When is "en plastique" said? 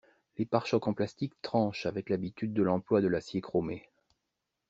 0.87-1.39